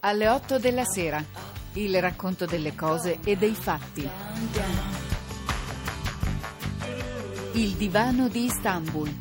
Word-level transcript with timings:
Alle 0.00 0.28
8 0.28 0.58
della 0.58 0.84
sera, 0.84 1.24
il 1.72 2.00
racconto 2.00 2.46
delle 2.46 2.74
cose 2.74 3.18
e 3.24 3.36
dei 3.36 3.54
fatti. 3.54 4.08
Il 7.54 7.72
divano 7.72 8.28
di 8.28 8.44
Istanbul 8.44 9.12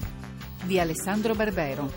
di 0.64 0.80
Alessandro 0.80 1.34
Barbero. 1.34 1.92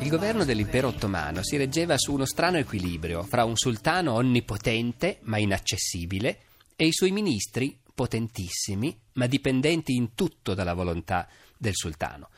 Il 0.00 0.10
governo 0.10 0.44
dell'impero 0.44 0.88
ottomano 0.88 1.42
si 1.42 1.56
reggeva 1.56 1.96
su 1.96 2.12
uno 2.12 2.26
strano 2.26 2.58
equilibrio 2.58 3.22
fra 3.22 3.44
un 3.44 3.56
sultano 3.56 4.12
onnipotente 4.12 5.20
ma 5.22 5.38
inaccessibile 5.38 6.40
e 6.76 6.86
i 6.86 6.92
suoi 6.92 7.10
ministri 7.10 7.74
potentissimi 7.94 8.98
ma 9.14 9.26
dipendenti 9.26 9.94
in 9.94 10.14
tutto 10.14 10.54
dalla 10.54 10.74
volontà 10.74 11.28
del 11.56 11.74
sultano. 11.74 12.28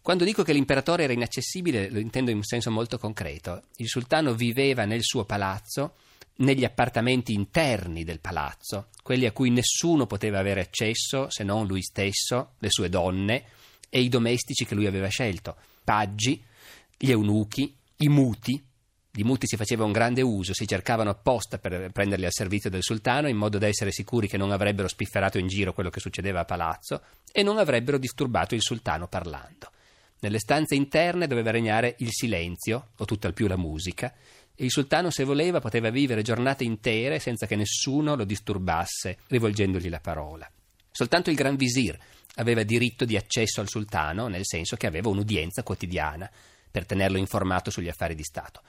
Quando 0.00 0.24
dico 0.24 0.42
che 0.42 0.52
l'imperatore 0.52 1.04
era 1.04 1.12
inaccessibile 1.12 1.88
lo 1.90 1.98
intendo 1.98 2.30
in 2.30 2.38
un 2.38 2.42
senso 2.42 2.70
molto 2.70 2.98
concreto. 2.98 3.64
Il 3.76 3.88
sultano 3.88 4.34
viveva 4.34 4.84
nel 4.84 5.02
suo 5.02 5.24
palazzo, 5.24 5.94
negli 6.36 6.64
appartamenti 6.64 7.34
interni 7.34 8.02
del 8.02 8.18
palazzo, 8.18 8.88
quelli 9.02 9.26
a 9.26 9.32
cui 9.32 9.50
nessuno 9.50 10.06
poteva 10.06 10.38
avere 10.38 10.60
accesso 10.60 11.30
se 11.30 11.44
non 11.44 11.66
lui 11.66 11.82
stesso, 11.82 12.54
le 12.58 12.70
sue 12.70 12.88
donne 12.88 13.44
e 13.88 14.00
i 14.00 14.08
domestici 14.08 14.64
che 14.64 14.74
lui 14.74 14.86
aveva 14.86 15.08
scelto, 15.08 15.56
paggi, 15.84 16.42
gli 16.96 17.10
eunuchi, 17.10 17.74
i 17.98 18.08
muti. 18.08 18.60
Di 19.14 19.24
muti 19.24 19.46
si 19.46 19.58
faceva 19.58 19.84
un 19.84 19.92
grande 19.92 20.22
uso, 20.22 20.54
si 20.54 20.66
cercavano 20.66 21.10
apposta 21.10 21.58
per 21.58 21.90
prenderli 21.92 22.24
al 22.24 22.32
servizio 22.32 22.70
del 22.70 22.82
sultano 22.82 23.28
in 23.28 23.36
modo 23.36 23.58
da 23.58 23.66
essere 23.66 23.92
sicuri 23.92 24.26
che 24.26 24.38
non 24.38 24.52
avrebbero 24.52 24.88
spifferato 24.88 25.36
in 25.36 25.48
giro 25.48 25.74
quello 25.74 25.90
che 25.90 26.00
succedeva 26.00 26.40
a 26.40 26.44
palazzo 26.46 27.02
e 27.30 27.42
non 27.42 27.58
avrebbero 27.58 27.98
disturbato 27.98 28.54
il 28.54 28.62
sultano 28.62 29.08
parlando. 29.08 29.70
Nelle 30.20 30.38
stanze 30.38 30.76
interne 30.76 31.26
doveva 31.26 31.50
regnare 31.50 31.96
il 31.98 32.08
silenzio, 32.10 32.92
o 32.96 33.04
tutt'al 33.04 33.34
più 33.34 33.48
la 33.48 33.58
musica, 33.58 34.14
e 34.54 34.64
il 34.64 34.70
sultano, 34.70 35.10
se 35.10 35.24
voleva, 35.24 35.60
poteva 35.60 35.90
vivere 35.90 36.22
giornate 36.22 36.64
intere 36.64 37.18
senza 37.18 37.46
che 37.46 37.54
nessuno 37.54 38.14
lo 38.14 38.24
disturbasse, 38.24 39.18
rivolgendogli 39.26 39.90
la 39.90 40.00
parola. 40.00 40.50
Soltanto 40.90 41.28
il 41.28 41.36
gran 41.36 41.56
visir 41.56 41.98
aveva 42.36 42.62
diritto 42.62 43.04
di 43.04 43.18
accesso 43.18 43.60
al 43.60 43.68
sultano, 43.68 44.28
nel 44.28 44.46
senso 44.46 44.76
che 44.76 44.86
aveva 44.86 45.10
un'udienza 45.10 45.62
quotidiana 45.62 46.30
per 46.70 46.86
tenerlo 46.86 47.18
informato 47.18 47.70
sugli 47.70 47.88
affari 47.88 48.14
di 48.14 48.22
Stato. 48.22 48.62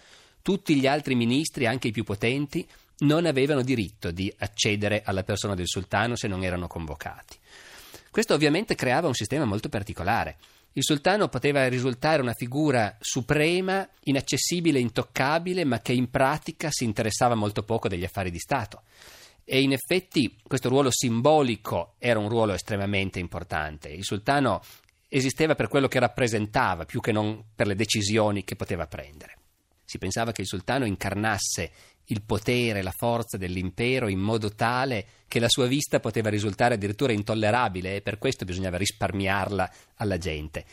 Tutti 0.43 0.75
gli 0.75 0.87
altri 0.87 1.15
ministri, 1.15 1.65
anche 1.67 1.87
i 1.87 1.91
più 1.91 2.03
potenti, 2.03 2.67
non 2.99 3.25
avevano 3.25 3.61
diritto 3.61 4.11
di 4.11 4.31
accedere 4.39 5.01
alla 5.05 5.23
persona 5.23 5.55
del 5.55 5.69
sultano 5.69 6.17
se 6.17 6.27
non 6.27 6.43
erano 6.43 6.67
convocati. 6.67 7.37
Questo 8.11 8.33
ovviamente 8.33 8.75
creava 8.75 9.07
un 9.07 9.13
sistema 9.13 9.45
molto 9.45 9.69
particolare. 9.69 10.35
Il 10.73 10.83
sultano 10.83 11.29
poteva 11.29 11.65
risultare 11.69 12.21
una 12.21 12.33
figura 12.33 12.97
suprema, 12.99 13.87
inaccessibile, 14.03 14.79
intoccabile, 14.79 15.63
ma 15.63 15.79
che 15.79 15.93
in 15.93 16.09
pratica 16.09 16.67
si 16.71 16.83
interessava 16.83 17.35
molto 17.35 17.63
poco 17.63 17.87
degli 17.87 18.03
affari 18.03 18.29
di 18.29 18.39
Stato. 18.39 18.81
E 19.45 19.61
in 19.61 19.71
effetti 19.71 20.35
questo 20.43 20.67
ruolo 20.67 20.89
simbolico 20.91 21.95
era 21.99 22.19
un 22.19 22.27
ruolo 22.27 22.51
estremamente 22.51 23.17
importante. 23.17 23.87
Il 23.87 24.03
sultano 24.03 24.61
esisteva 25.07 25.55
per 25.55 25.69
quello 25.69 25.87
che 25.87 25.99
rappresentava, 25.99 26.83
più 26.83 26.99
che 26.99 27.13
non 27.13 27.45
per 27.55 27.67
le 27.67 27.75
decisioni 27.75 28.43
che 28.43 28.57
poteva 28.57 28.87
prendere. 28.87 29.37
Si 29.93 29.99
pensava 29.99 30.31
che 30.31 30.41
il 30.41 30.47
sultano 30.47 30.85
incarnasse 30.85 31.69
il 32.05 32.23
potere, 32.23 32.81
la 32.81 32.89
forza 32.97 33.37
dell'impero 33.37 34.07
in 34.07 34.17
modo 34.17 34.55
tale 34.55 35.05
che 35.27 35.39
la 35.39 35.47
sua 35.47 35.67
vista 35.67 35.99
poteva 35.99 36.31
risultare 36.31 36.73
addirittura 36.73 37.13
intollerabile 37.13 37.97
e 37.97 38.01
per 38.01 38.17
questo 38.17 38.43
bisognava 38.43 38.77
risparmiarla 38.77 39.71
alla 39.97 40.17
gente. 40.17 40.65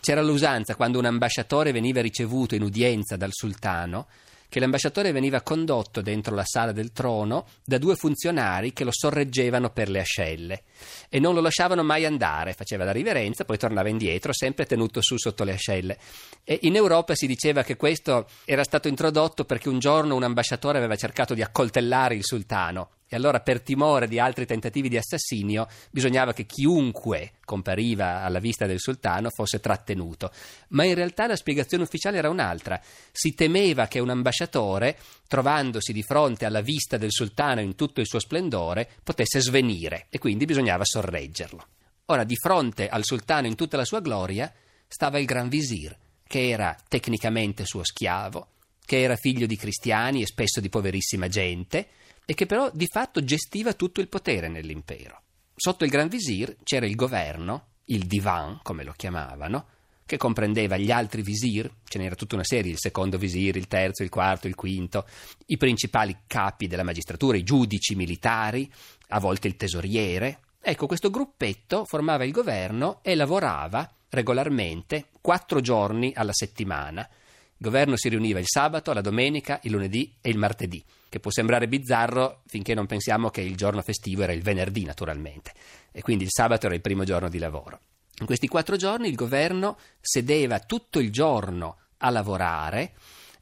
C'era 0.00 0.22
l'usanza 0.22 0.76
quando 0.76 1.00
un 1.00 1.06
ambasciatore 1.06 1.72
veniva 1.72 2.00
ricevuto 2.00 2.54
in 2.54 2.62
udienza 2.62 3.16
dal 3.16 3.32
sultano 3.32 4.06
che 4.48 4.60
l'ambasciatore 4.60 5.12
veniva 5.12 5.42
condotto 5.42 6.00
dentro 6.00 6.34
la 6.34 6.44
sala 6.44 6.72
del 6.72 6.92
trono 6.92 7.46
da 7.64 7.78
due 7.78 7.96
funzionari 7.96 8.72
che 8.72 8.84
lo 8.84 8.90
sorreggevano 8.92 9.70
per 9.70 9.88
le 9.88 10.00
ascelle 10.00 10.62
e 11.08 11.18
non 11.18 11.34
lo 11.34 11.40
lasciavano 11.40 11.82
mai 11.82 12.04
andare, 12.04 12.54
faceva 12.54 12.84
la 12.84 12.92
riverenza, 12.92 13.44
poi 13.44 13.58
tornava 13.58 13.88
indietro, 13.88 14.32
sempre 14.32 14.66
tenuto 14.66 15.00
su 15.02 15.16
sotto 15.16 15.44
le 15.44 15.52
ascelle. 15.52 15.98
E 16.44 16.58
in 16.62 16.76
Europa 16.76 17.14
si 17.14 17.26
diceva 17.26 17.62
che 17.62 17.76
questo 17.76 18.26
era 18.44 18.64
stato 18.64 18.88
introdotto 18.88 19.44
perché 19.44 19.68
un 19.68 19.78
giorno 19.78 20.14
un 20.14 20.22
ambasciatore 20.22 20.78
aveva 20.78 20.96
cercato 20.96 21.34
di 21.34 21.42
accoltellare 21.42 22.14
il 22.14 22.24
sultano 22.24 22.90
e 23.08 23.16
allora 23.16 23.40
per 23.40 23.62
timore 23.62 24.06
di 24.06 24.18
altri 24.18 24.44
tentativi 24.44 24.88
di 24.88 24.98
assassinio 24.98 25.66
bisognava 25.90 26.34
che 26.34 26.44
chiunque 26.44 27.32
compariva 27.44 28.22
alla 28.22 28.38
vista 28.38 28.66
del 28.66 28.78
sultano 28.78 29.30
fosse 29.30 29.60
trattenuto. 29.60 30.30
Ma 30.68 30.84
in 30.84 30.94
realtà 30.94 31.26
la 31.26 31.36
spiegazione 31.36 31.84
ufficiale 31.84 32.18
era 32.18 32.28
un'altra. 32.28 32.80
Si 33.10 33.34
temeva 33.34 33.86
che 33.86 33.98
un 33.98 34.10
ambasciatore, 34.10 34.98
trovandosi 35.26 35.92
di 35.92 36.02
fronte 36.02 36.44
alla 36.44 36.60
vista 36.60 36.98
del 36.98 37.10
sultano 37.10 37.60
in 37.60 37.74
tutto 37.74 38.00
il 38.00 38.06
suo 38.06 38.18
splendore, 38.18 38.88
potesse 39.02 39.40
svenire 39.40 40.06
e 40.10 40.18
quindi 40.18 40.44
bisognava 40.44 40.84
sorreggerlo. 40.84 41.66
Ora, 42.06 42.24
di 42.24 42.36
fronte 42.36 42.88
al 42.88 43.04
sultano 43.04 43.46
in 43.46 43.54
tutta 43.54 43.76
la 43.76 43.84
sua 43.84 44.00
gloria 44.00 44.52
stava 44.86 45.18
il 45.18 45.26
gran 45.26 45.48
visir, 45.48 45.96
che 46.26 46.48
era 46.48 46.76
tecnicamente 46.88 47.64
suo 47.64 47.84
schiavo, 47.84 48.48
che 48.84 49.02
era 49.02 49.16
figlio 49.16 49.46
di 49.46 49.56
cristiani 49.56 50.22
e 50.22 50.26
spesso 50.26 50.60
di 50.60 50.70
poverissima 50.70 51.28
gente, 51.28 51.88
e 52.30 52.34
che 52.34 52.44
però 52.44 52.70
di 52.74 52.86
fatto 52.86 53.24
gestiva 53.24 53.72
tutto 53.72 54.02
il 54.02 54.08
potere 54.08 54.48
nell'impero. 54.48 55.22
Sotto 55.56 55.84
il 55.84 55.90
Gran 55.90 56.08
Visir 56.08 56.58
c'era 56.62 56.84
il 56.84 56.94
governo, 56.94 57.68
il 57.86 58.04
divan, 58.04 58.60
come 58.62 58.84
lo 58.84 58.92
chiamavano, 58.94 59.68
che 60.04 60.18
comprendeva 60.18 60.76
gli 60.76 60.90
altri 60.90 61.22
visir, 61.22 61.72
ce 61.84 61.96
n'era 61.96 62.14
tutta 62.14 62.34
una 62.34 62.44
serie, 62.44 62.72
il 62.72 62.78
secondo 62.78 63.16
visir, 63.16 63.56
il 63.56 63.66
terzo, 63.66 64.02
il 64.02 64.10
quarto, 64.10 64.46
il 64.46 64.56
quinto, 64.56 65.06
i 65.46 65.56
principali 65.56 66.18
capi 66.26 66.66
della 66.66 66.82
magistratura, 66.82 67.38
i 67.38 67.42
giudici 67.42 67.94
militari, 67.94 68.70
a 69.08 69.20
volte 69.20 69.48
il 69.48 69.56
tesoriere. 69.56 70.40
Ecco, 70.60 70.86
questo 70.86 71.08
gruppetto 71.08 71.86
formava 71.86 72.24
il 72.24 72.32
governo 72.32 72.98
e 73.00 73.14
lavorava 73.14 73.90
regolarmente 74.10 75.06
quattro 75.22 75.62
giorni 75.62 76.12
alla 76.14 76.34
settimana. 76.34 77.08
Il 77.08 77.56
governo 77.66 77.96
si 77.96 78.10
riuniva 78.10 78.38
il 78.38 78.46
sabato, 78.46 78.92
la 78.92 79.00
domenica, 79.00 79.60
il 79.62 79.70
lunedì 79.70 80.14
e 80.20 80.28
il 80.28 80.36
martedì 80.36 80.84
che 81.08 81.20
può 81.20 81.30
sembrare 81.30 81.68
bizzarro 81.68 82.42
finché 82.46 82.74
non 82.74 82.86
pensiamo 82.86 83.30
che 83.30 83.40
il 83.40 83.56
giorno 83.56 83.82
festivo 83.82 84.22
era 84.22 84.32
il 84.32 84.42
venerdì 84.42 84.84
naturalmente. 84.84 85.52
E 85.92 86.02
quindi 86.02 86.24
il 86.24 86.30
sabato 86.30 86.66
era 86.66 86.74
il 86.74 86.80
primo 86.80 87.04
giorno 87.04 87.28
di 87.28 87.38
lavoro. 87.38 87.80
In 88.20 88.26
questi 88.26 88.48
quattro 88.48 88.76
giorni 88.76 89.08
il 89.08 89.14
governo 89.14 89.78
sedeva 90.00 90.58
tutto 90.60 90.98
il 90.98 91.10
giorno 91.10 91.78
a 91.98 92.10
lavorare 92.10 92.94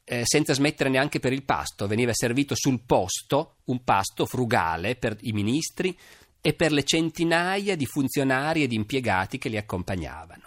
eh, 0.03 0.21
senza 0.23 0.53
smettere 0.53 0.89
neanche 0.89 1.19
per 1.19 1.33
il 1.33 1.43
pasto, 1.43 1.87
veniva 1.87 2.13
servito 2.13 2.55
sul 2.55 2.81
posto 2.85 3.57
un 3.65 3.83
pasto 3.83 4.25
frugale 4.25 4.95
per 4.95 5.17
i 5.21 5.33
ministri 5.33 5.97
e 6.39 6.53
per 6.53 6.71
le 6.71 6.83
centinaia 6.83 7.75
di 7.75 7.85
funzionari 7.85 8.63
e 8.63 8.67
di 8.67 8.75
impiegati 8.75 9.37
che 9.37 9.49
li 9.49 9.57
accompagnavano 9.57 10.46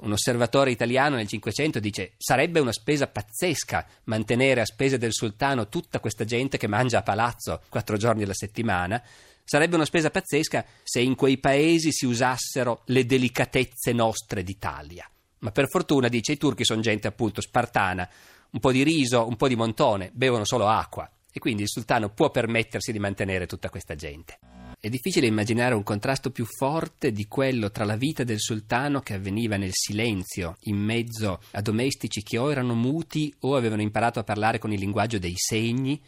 un 0.00 0.12
osservatore 0.12 0.70
italiano 0.70 1.16
nel 1.16 1.26
Cinquecento 1.26 1.80
dice 1.80 2.12
sarebbe 2.16 2.60
una 2.60 2.72
spesa 2.72 3.06
pazzesca 3.06 3.86
mantenere 4.04 4.60
a 4.60 4.66
spese 4.66 4.98
del 4.98 5.12
sultano 5.12 5.68
tutta 5.68 6.00
questa 6.00 6.24
gente 6.24 6.58
che 6.58 6.66
mangia 6.66 6.98
a 6.98 7.02
palazzo 7.02 7.62
quattro 7.68 7.96
giorni 7.96 8.22
alla 8.22 8.34
settimana. 8.34 9.02
Sarebbe 9.44 9.76
una 9.76 9.84
spesa 9.84 10.10
pazzesca 10.10 10.64
se 10.82 11.00
in 11.00 11.14
quei 11.14 11.38
paesi 11.38 11.92
si 11.92 12.04
usassero 12.04 12.82
le 12.86 13.06
delicatezze 13.06 13.92
nostre 13.92 14.42
d'Italia. 14.42 15.08
Ma 15.38 15.52
per 15.52 15.68
fortuna, 15.68 16.08
dice, 16.08 16.32
i 16.32 16.36
turchi 16.36 16.64
sono 16.64 16.80
gente 16.80 17.06
appunto 17.06 17.40
spartana, 17.40 18.08
un 18.50 18.60
po' 18.60 18.72
di 18.72 18.82
riso, 18.82 19.26
un 19.26 19.36
po' 19.36 19.48
di 19.48 19.54
montone, 19.54 20.10
bevono 20.12 20.44
solo 20.44 20.66
acqua 20.66 21.08
e 21.30 21.38
quindi 21.38 21.62
il 21.62 21.68
sultano 21.68 22.08
può 22.08 22.30
permettersi 22.30 22.92
di 22.92 22.98
mantenere 22.98 23.46
tutta 23.46 23.68
questa 23.68 23.94
gente. 23.94 24.55
È 24.78 24.90
difficile 24.90 25.26
immaginare 25.26 25.74
un 25.74 25.82
contrasto 25.82 26.30
più 26.30 26.44
forte 26.44 27.10
di 27.10 27.26
quello 27.26 27.70
tra 27.70 27.84
la 27.84 27.96
vita 27.96 28.24
del 28.24 28.38
sultano 28.38 29.00
che 29.00 29.14
avveniva 29.14 29.56
nel 29.56 29.72
silenzio, 29.72 30.58
in 30.64 30.76
mezzo 30.76 31.40
a 31.52 31.62
domestici 31.62 32.22
che 32.22 32.36
o 32.36 32.50
erano 32.50 32.74
muti 32.74 33.34
o 33.40 33.56
avevano 33.56 33.80
imparato 33.80 34.20
a 34.20 34.22
parlare 34.22 34.58
con 34.58 34.72
il 34.72 34.78
linguaggio 34.78 35.18
dei 35.18 35.32
segni, 35.34 36.00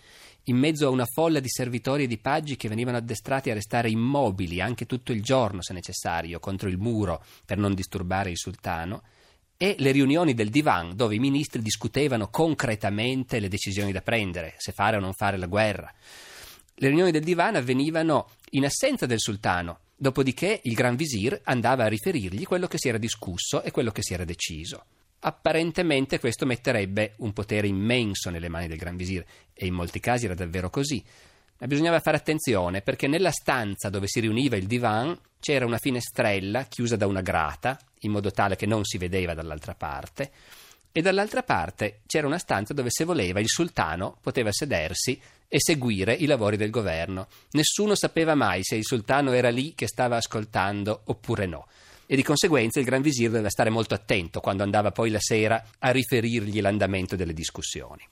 in 0.45 0.57
mezzo 0.59 0.87
a 0.87 0.91
una 0.91 1.07
folla 1.07 1.41
di 1.41 1.49
servitori 1.49 2.05
e 2.05 2.07
di 2.07 2.19
paggi 2.19 2.57
che 2.57 2.69
venivano 2.69 2.99
addestrati 2.99 3.51
a 3.51 3.55
restare 3.55 3.89
immobili 3.89 4.61
anche 4.61 4.85
tutto 4.85 5.13
il 5.13 5.23
giorno, 5.23 5.63
se 5.63 5.73
necessario, 5.73 6.39
contro 6.39 6.69
il 6.69 6.79
muro 6.79 7.25
per 7.47 7.57
non 7.57 7.75
disturbare 7.75 8.31
il 8.31 8.39
sultano, 8.39 9.03
e 9.57 9.77
le 9.79 9.91
riunioni 9.93 10.35
del 10.35 10.51
divan 10.51 10.95
dove 10.95 11.15
i 11.15 11.19
ministri 11.19 11.63
discutevano 11.63 12.29
concretamente 12.29 13.41
le 13.41 13.49
decisioni 13.49 13.93
da 13.93 14.03
prendere, 14.03 14.55
se 14.59 14.73
fare 14.73 14.99
o 14.99 15.01
non 15.01 15.15
fare 15.15 15.39
la 15.39 15.47
guerra. 15.47 15.93
Le 16.81 16.87
riunioni 16.87 17.11
del 17.11 17.25
divan 17.25 17.57
avvenivano 17.57 18.31
in 18.51 18.65
assenza 18.65 19.05
del 19.05 19.19
sultano, 19.19 19.81
dopodiché 19.97 20.61
il 20.63 20.75
gran 20.75 20.95
visir 20.95 21.41
andava 21.43 21.83
a 21.85 21.89
riferirgli 21.89 22.45
quello 22.45 22.69
che 22.69 22.79
si 22.79 22.89
era 22.89 22.99
discusso 22.99 23.63
e 23.63 23.73
quello 23.73 23.91
che 23.91 24.03
si 24.03 24.15
era 24.15 24.25
deciso. 24.25 24.85
Apparentemente 25.21 26.21
questo 26.21 26.47
metterebbe 26.47 27.15
un 27.17 27.33
potere 27.33 27.67
immenso 27.67 28.31
nelle 28.31 28.49
mani 28.49 28.69
del 28.69 28.79
gran 28.79 28.95
visir, 28.95 29.25
e 29.53 29.67
in 29.67 29.75
molti 29.75 29.99
casi 29.99 30.27
era 30.27 30.37
davvero 30.37 30.71
così. 30.71 31.03
Ma 31.59 31.67
bisognava 31.67 31.99
fare 31.99 32.17
attenzione 32.17 32.81
perché 32.81 33.09
nella 33.09 33.33
stanza 33.33 33.91
dove 33.91 34.07
si 34.07 34.21
riuniva 34.21 34.55
il 34.55 34.69
divan 34.69 35.19
c'era 35.41 35.67
una 35.67 35.79
finestrella 35.79 36.63
chiusa 36.67 36.95
da 36.95 37.09
una 37.09 37.23
grata, 37.23 37.77
in 38.03 38.13
modo 38.13 38.31
tale 38.31 38.55
che 38.55 38.67
non 38.67 38.85
si 38.85 38.99
vedeva 38.99 39.35
dall'altra 39.35 39.75
parte, 39.75 40.31
e 40.93 41.03
dall'altra 41.03 41.43
parte 41.43 42.03
c'era 42.07 42.29
una 42.29 42.39
stanza 42.39 42.73
dove 42.73 42.91
se 42.91 43.05
voleva 43.05 43.41
il 43.41 43.49
sultano 43.49 44.17
poteva 44.23 44.53
sedersi 44.53 45.21
e 45.49 45.59
seguire 45.61 46.13
i 46.13 46.27
lavori 46.27 46.57
del 46.57 46.71
governo. 46.71 47.27
Nessuno 47.53 47.95
sapeva 47.95 48.35
mai 48.35 48.63
se 48.63 48.77
il 48.77 48.85
sultano 48.85 49.33
era 49.33 49.49
lì 49.49 49.75
che 49.75 49.89
stava 49.89 50.17
ascoltando 50.17 51.03
oppure 51.07 51.47
no. 51.47 51.67
E 52.07 52.17
di 52.17 52.23
conseguenza 52.23 52.79
il 52.79 52.85
Gran 52.85 53.03
Visir 53.03 53.31
doveva 53.31 53.51
stare 53.51 53.71
molto 53.71 53.95
attento 53.95 54.41
quando 54.41 54.63
andava 54.63 54.93
poi 54.93 55.11
la 55.11 55.21
sera 55.21 55.63
a 55.79 55.91
riferirgli 55.91 56.61
l'andamento 56.61 57.17
delle 57.17 57.35
discussioni. 57.35 58.07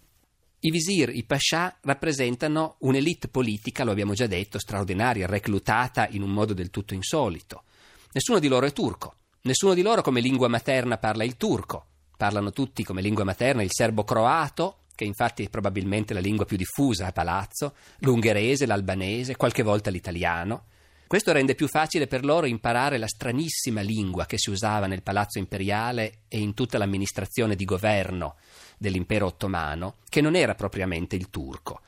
I 0.61 0.71
visir, 0.71 1.11
i 1.15 1.23
pascià, 1.25 1.77
rappresentano 1.83 2.77
un'elite 2.81 3.29
politica, 3.29 3.85
lo 3.85 3.93
abbiamo 3.93 4.15
già 4.15 4.27
detto, 4.27 4.59
straordinaria, 4.59 5.27
reclutata 5.27 6.09
in 6.11 6.23
un 6.23 6.31
modo 6.31 6.55
del 6.55 6.71
tutto 6.71 6.95
insolito. 6.95 7.65
Nessuno 8.13 8.39
di 8.39 8.49
loro 8.49 8.67
è 8.67 8.73
turco, 8.73 9.17
nessuno 9.43 9.75
di 9.75 9.83
loro 9.83 10.03
come 10.03 10.21
lingua 10.21 10.49
materna 10.49 10.97
parla 10.97 11.25
il 11.25 11.37
turco, 11.37 11.87
parlano 12.17 12.51
tutti 12.51 12.83
come 12.83 13.03
lingua 13.03 13.25
materna 13.25 13.63
il 13.63 13.71
serbo-croato, 13.71 14.86
che 14.97 15.05
infatti 15.05 15.45
è 15.45 15.49
probabilmente 15.49 16.13
la 16.13 16.21
lingua 16.21 16.45
più 16.45 16.57
diffusa 16.57 17.07
a 17.07 17.13
palazzo, 17.13 17.77
l'ungherese, 17.99 18.67
l'albanese, 18.67 19.37
qualche 19.37 19.63
volta 19.63 19.91
l'italiano. 19.91 20.65
Questo 21.07 21.31
rende 21.31 21.55
più 21.55 21.69
facile 21.69 22.09
per 22.09 22.25
loro 22.25 22.47
imparare 22.47 22.99
la 22.99 23.07
stranissima 23.07 23.81
lingua 23.83 24.27
che 24.27 24.39
si 24.39 24.51
usava 24.51 24.89
nel 24.89 25.03
palazzo 25.03 25.39
imperiale 25.39 26.23
e 26.27 26.41
in 26.41 26.55
tutta 26.55 26.79
l'amministrazione 26.79 27.55
di 27.55 27.65
governo 27.65 28.35
dell'impero 28.77 29.27
ottomano, 29.27 29.99
che 30.09 30.21
non 30.21 30.35
era 30.35 30.57
propriamente 30.57 31.15
il 31.15 31.31
turco. 31.31 31.83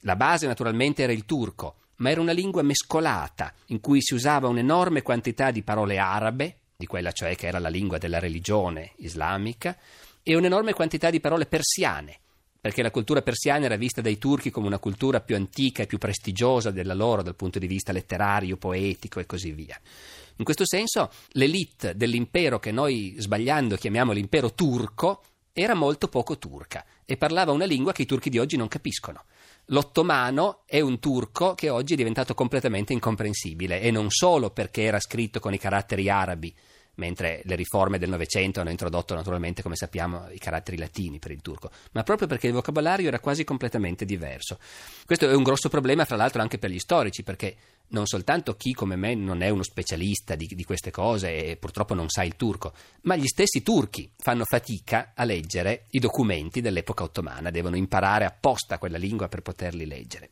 La 0.00 0.16
base 0.16 0.48
naturalmente 0.48 1.04
era 1.04 1.12
il 1.12 1.24
turco, 1.24 1.76
ma 1.96 2.10
era 2.10 2.20
una 2.20 2.32
lingua 2.32 2.62
mescolata, 2.62 3.52
in 3.66 3.80
cui 3.80 4.02
si 4.02 4.14
usava 4.14 4.48
un'enorme 4.48 5.02
quantità 5.02 5.52
di 5.52 5.62
parole 5.62 5.98
arabe, 5.98 6.56
di 6.76 6.86
quella 6.86 7.12
cioè 7.12 7.36
che 7.36 7.46
era 7.46 7.60
la 7.60 7.68
lingua 7.68 7.98
della 7.98 8.18
religione 8.18 8.92
islamica, 8.96 9.76
e 10.22 10.34
un'enorme 10.34 10.72
quantità 10.72 11.10
di 11.10 11.20
parole 11.20 11.46
persiane, 11.46 12.18
perché 12.64 12.80
la 12.80 12.90
cultura 12.90 13.20
persiana 13.20 13.66
era 13.66 13.76
vista 13.76 14.00
dai 14.00 14.16
turchi 14.16 14.50
come 14.50 14.68
una 14.68 14.78
cultura 14.78 15.20
più 15.20 15.36
antica 15.36 15.82
e 15.82 15.86
più 15.86 15.98
prestigiosa 15.98 16.70
della 16.70 16.94
loro 16.94 17.22
dal 17.22 17.36
punto 17.36 17.58
di 17.58 17.66
vista 17.66 17.92
letterario, 17.92 18.56
poetico 18.56 19.20
e 19.20 19.26
così 19.26 19.52
via. 19.52 19.78
In 20.36 20.44
questo 20.44 20.64
senso, 20.64 21.10
l'elite 21.32 21.94
dell'impero 21.94 22.58
che 22.58 22.72
noi 22.72 23.16
sbagliando 23.18 23.76
chiamiamo 23.76 24.12
l'impero 24.12 24.54
turco 24.54 25.22
era 25.52 25.74
molto 25.74 26.08
poco 26.08 26.38
turca 26.38 26.86
e 27.04 27.18
parlava 27.18 27.52
una 27.52 27.66
lingua 27.66 27.92
che 27.92 28.00
i 28.00 28.06
turchi 28.06 28.30
di 28.30 28.38
oggi 28.38 28.56
non 28.56 28.68
capiscono. 28.68 29.24
L'ottomano 29.66 30.62
è 30.64 30.80
un 30.80 30.98
turco 31.00 31.52
che 31.52 31.68
oggi 31.68 31.92
è 31.92 31.96
diventato 31.96 32.32
completamente 32.32 32.94
incomprensibile 32.94 33.82
e 33.82 33.90
non 33.90 34.08
solo 34.08 34.48
perché 34.48 34.84
era 34.84 35.00
scritto 35.00 35.38
con 35.38 35.52
i 35.52 35.58
caratteri 35.58 36.08
arabi 36.08 36.56
mentre 36.96 37.42
le 37.44 37.54
riforme 37.56 37.98
del 37.98 38.10
Novecento 38.10 38.60
hanno 38.60 38.70
introdotto 38.70 39.14
naturalmente, 39.14 39.62
come 39.62 39.76
sappiamo, 39.76 40.28
i 40.30 40.38
caratteri 40.38 40.76
latini 40.76 41.18
per 41.18 41.30
il 41.30 41.42
turco, 41.42 41.70
ma 41.92 42.02
proprio 42.02 42.28
perché 42.28 42.48
il 42.48 42.52
vocabolario 42.52 43.08
era 43.08 43.20
quasi 43.20 43.44
completamente 43.44 44.04
diverso. 44.04 44.58
Questo 45.04 45.28
è 45.28 45.34
un 45.34 45.42
grosso 45.42 45.68
problema, 45.68 46.04
fra 46.04 46.16
l'altro, 46.16 46.42
anche 46.42 46.58
per 46.58 46.70
gli 46.70 46.78
storici, 46.78 47.22
perché 47.22 47.56
non 47.88 48.06
soltanto 48.06 48.54
chi 48.54 48.72
come 48.72 48.96
me 48.96 49.14
non 49.14 49.42
è 49.42 49.50
uno 49.50 49.62
specialista 49.62 50.34
di, 50.34 50.46
di 50.46 50.64
queste 50.64 50.90
cose 50.90 51.50
e 51.50 51.56
purtroppo 51.56 51.94
non 51.94 52.08
sa 52.08 52.22
il 52.24 52.36
turco, 52.36 52.72
ma 53.02 53.16
gli 53.16 53.26
stessi 53.26 53.62
turchi 53.62 54.10
fanno 54.16 54.44
fatica 54.44 55.12
a 55.14 55.24
leggere 55.24 55.86
i 55.90 55.98
documenti 55.98 56.60
dell'epoca 56.60 57.04
ottomana, 57.04 57.50
devono 57.50 57.76
imparare 57.76 58.24
apposta 58.24 58.78
quella 58.78 58.98
lingua 58.98 59.28
per 59.28 59.42
poterli 59.42 59.86
leggere. 59.86 60.30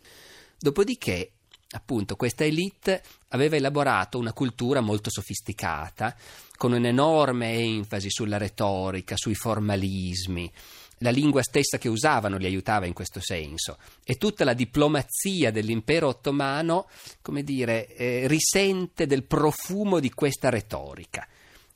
Dopodiché 0.59 1.33
appunto 1.73 2.17
questa 2.17 2.45
elite 2.45 3.03
aveva 3.29 3.57
elaborato 3.57 4.19
una 4.19 4.33
cultura 4.33 4.81
molto 4.81 5.11
sofisticata, 5.11 6.17
con 6.57 6.73
un'enorme 6.73 7.53
enfasi 7.55 8.09
sulla 8.11 8.39
retorica, 8.39 9.17
sui 9.17 9.35
formalismi. 9.35 10.51
La 10.99 11.11
lingua 11.11 11.43
stessa 11.43 11.79
che 11.79 11.89
usavano 11.89 12.37
li 12.37 12.47
aiutava 12.47 12.87
in 12.87 12.93
questo 12.93 13.21
senso 13.21 13.79
e 14.05 14.15
tutta 14.15 14.45
la 14.45 14.55
diplomazia 14.55 15.51
dell'impero 15.51 16.07
ottomano, 16.07 16.89
come 17.21 17.43
dire, 17.43 17.89
eh, 17.97 18.29
risente 18.29 19.07
del 19.07 19.25
profumo 19.25 19.99
di 19.99 20.11
questa 20.11 20.49
retorica. 20.49 21.27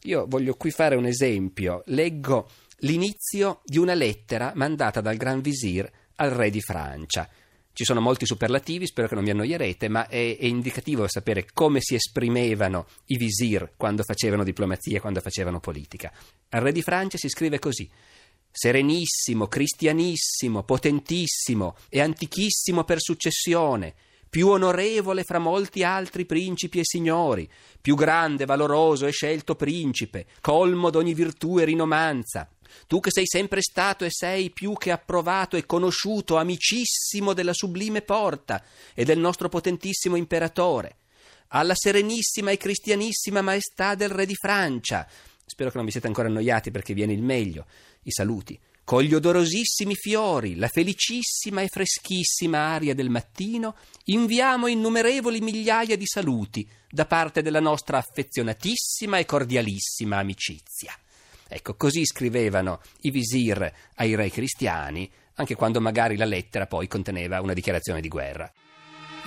Io 0.03 0.27
voglio 0.29 0.55
qui 0.55 0.71
fare 0.71 0.95
un 0.95 1.07
esempio. 1.07 1.83
Leggo 1.87 2.49
l'inizio 2.81 3.63
di 3.65 3.79
una 3.79 3.95
lettera 3.95 4.53
mandata 4.55 5.01
dal 5.01 5.17
Gran 5.17 5.41
Visir 5.41 5.91
al 6.17 6.31
re 6.31 6.51
di 6.51 6.61
Francia. 6.61 7.29
Ci 7.77 7.85
sono 7.85 8.01
molti 8.01 8.25
superlativi, 8.25 8.87
spero 8.87 9.07
che 9.07 9.15
non 9.17 9.25
vi 9.25 9.33
annoierete, 9.33 9.91
ma 9.91 10.09
è, 10.09 10.39
è, 10.39 10.47
indicativo 10.47 11.07
sapere 11.07 11.45
come 11.53 11.83
si 11.83 11.95
esprimevano 11.95 12.87
i 13.09 13.19
visir 13.19 13.73
quando 13.77 14.03
facevano 14.03 14.45
diplomazia, 14.45 14.99
quando 14.99 15.21
facevano 15.21 15.61
politica. 15.61 16.11
Al 16.49 16.63
re 16.63 16.73
di 16.73 16.81
Francia 16.81 17.19
si 17.19 17.29
scrive 17.29 17.59
così: 17.59 17.87
Serenissimo, 18.51 19.47
cristianissimo, 19.47 20.63
potentissimo 20.63 21.77
e 21.91 22.01
antichissimo 22.01 22.85
per 22.85 22.99
successione, 22.99 23.95
più 24.31 24.49
onorevole 24.49 25.23
fra 25.23 25.39
molti 25.39 25.85
altri 25.85 26.25
principi 26.25 26.79
e 26.79 26.85
signori, 26.85 27.47
più 27.79 27.95
grande, 27.95 28.47
valoroso 28.47 29.05
e 29.05 29.13
scelto 29.13 29.55
principe, 29.55 30.25
colmo 30.41 30.89
d'ogni 30.89 31.13
virtù 31.13 31.59
e 31.59 31.67
rinomanza, 31.67 32.49
tu 32.87 33.01
che 33.01 33.11
sei 33.11 33.27
sempre 33.27 33.61
stato 33.61 34.05
e 34.05 34.11
sei 34.11 34.51
più 34.51 34.75
che 34.75 34.91
approvato 34.91 35.57
e 35.57 35.67
conosciuto, 35.67 36.37
amicissimo 36.37 37.33
della 37.33 37.53
sublime 37.53 38.03
porta 38.03 38.63
e 38.95 39.05
del 39.05 39.19
nostro 39.19 39.49
potentissimo 39.49 40.17
imperatore, 40.17 40.97
alla 41.49 41.75
serenissima 41.75 42.51
e 42.51 42.57
cristianissima 42.57 43.43
maestà 43.43 43.95
del 43.95 44.11
re 44.11 44.27
di 44.27 44.35
Francia. 44.35 45.07
Spero 45.45 45.71
che 45.71 45.77
non 45.77 45.87
vi 45.87 45.93
siete 45.93 46.09
ancora 46.09 46.29
annoiati 46.29 46.71
perché 46.71 46.93
viene 46.93 47.13
il 47.13 47.23
meglio. 47.23 47.67
I 48.03 48.11
saluti. 48.11 48.59
Con 48.87 49.03
gli 49.03 49.15
odorosissimi 49.15 49.97
fiori, 49.97 50.55
la 50.55 50.69
felicissima 50.69 51.61
e 51.61 51.67
freschissima 51.67 52.59
aria 52.59 52.95
del 52.95 53.11
mattino, 53.11 53.75
inviamo 54.05 54.69
innumerevoli 54.69 55.41
migliaia 55.41 55.97
di 55.97 56.07
saluti 56.07 56.69
da 56.89 57.05
parte 57.05 57.43
della 57.43 57.59
nostra 57.59 57.99
affezionatissima 57.99 59.19
e 59.19 59.25
cordialissima 59.25 60.19
amicizia. 60.19 60.97
Ecco, 61.49 61.75
così 61.75 62.05
scrivevano 62.05 62.81
i 63.03 63.11
visir 63.11 63.73
ai 63.97 64.15
re 64.15 64.31
cristiani, 64.31 65.11
anche 65.35 65.55
quando 65.55 65.81
magari 65.81 66.17
la 66.17 66.25
lettera 66.25 66.67
poi 66.67 66.89
conteneva 66.89 67.41
una 67.41 67.53
dichiarazione 67.53 68.01
di 68.01 68.09
guerra. 68.09 68.51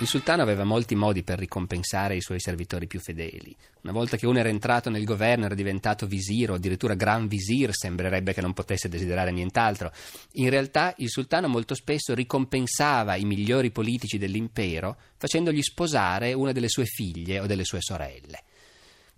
Il 0.00 0.06
sultano 0.06 0.40
aveva 0.40 0.64
molti 0.64 0.94
modi 0.94 1.22
per 1.22 1.38
ricompensare 1.38 2.16
i 2.16 2.22
suoi 2.22 2.40
servitori 2.40 2.86
più 2.86 3.00
fedeli. 3.00 3.54
Una 3.82 3.92
volta 3.92 4.16
che 4.16 4.26
uno 4.26 4.38
era 4.38 4.48
entrato 4.48 4.88
nel 4.88 5.04
governo, 5.04 5.44
era 5.44 5.54
diventato 5.54 6.06
visir 6.06 6.50
o 6.50 6.54
addirittura 6.54 6.94
gran 6.94 7.28
visir, 7.28 7.68
sembrerebbe 7.74 8.32
che 8.32 8.40
non 8.40 8.54
potesse 8.54 8.88
desiderare 8.88 9.30
nient'altro. 9.30 9.92
In 10.32 10.48
realtà 10.48 10.94
il 10.98 11.10
sultano 11.10 11.48
molto 11.48 11.74
spesso 11.74 12.14
ricompensava 12.14 13.16
i 13.16 13.26
migliori 13.26 13.70
politici 13.70 14.16
dell'impero 14.16 14.96
facendogli 15.18 15.60
sposare 15.60 16.32
una 16.32 16.52
delle 16.52 16.70
sue 16.70 16.86
figlie 16.86 17.40
o 17.40 17.44
delle 17.44 17.64
sue 17.64 17.82
sorelle. 17.82 18.44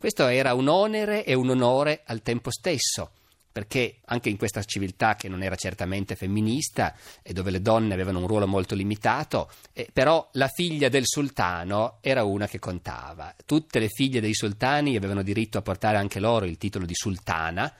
Questo 0.03 0.27
era 0.27 0.53
un 0.55 0.67
onere 0.67 1.25
e 1.25 1.33
un 1.35 1.51
onore 1.51 2.03
al 2.07 2.23
tempo 2.23 2.51
stesso, 2.51 3.13
perché 3.53 3.99
anche 4.07 4.31
in 4.31 4.37
questa 4.37 4.61
civiltà 4.65 5.15
che 5.15 5.29
non 5.29 5.45
era 5.45 5.55
certamente 5.55 6.17
femminista 6.17 6.97
e 7.23 7.33
dove 7.33 7.53
le 7.53 7.63
donne 7.63 7.95
avevano 7.95 8.19
un 8.19 8.27
ruolo 8.27 8.49
molto 8.49 8.75
limitato, 8.75 9.49
eh, 9.73 9.89
però 9.93 10.29
la 10.33 10.49
figlia 10.49 10.89
del 10.89 11.05
sultano 11.07 11.99
era 12.01 12.25
una 12.25 12.49
che 12.49 12.59
contava. 12.59 13.33
Tutte 13.47 13.79
le 13.79 13.87
figlie 13.91 14.21
dei 14.21 14.35
sultani 14.35 14.97
avevano 14.97 15.23
diritto 15.23 15.59
a 15.59 15.63
portare 15.63 15.99
anche 15.99 16.19
loro 16.19 16.47
il 16.47 16.59
titolo 16.59 16.85
di 16.85 16.95
sultana 16.97 17.73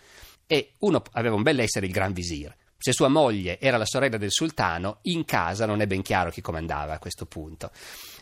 e 0.47 0.75
uno 0.79 1.03
aveva 1.15 1.35
un 1.35 1.43
bell'essere 1.43 1.87
il 1.87 1.93
gran 1.93 2.13
visir. 2.13 2.55
Se 2.83 2.93
sua 2.93 3.07
moglie 3.07 3.61
era 3.61 3.77
la 3.77 3.87
sorella 3.87 4.17
del 4.17 4.33
sultano, 4.33 4.99
in 5.03 5.25
casa 5.25 5.67
non 5.67 5.81
è 5.81 5.87
ben 5.87 6.03
chiaro 6.03 6.31
chi 6.31 6.41
comandava 6.41 6.95
a 6.95 6.99
questo 6.99 7.27
punto. 7.27 7.71